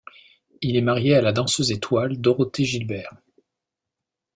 Il 0.63 0.77
est 0.77 0.81
marié 0.81 1.13
à 1.15 1.21
la 1.21 1.31
danseuse 1.31 1.69
étoile 1.69 2.19
Dorothée 2.19 2.65
Gilbert. 2.65 3.13